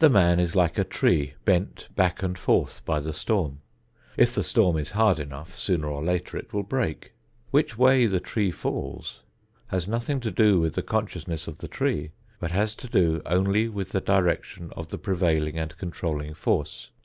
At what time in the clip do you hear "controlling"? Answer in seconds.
15.78-16.34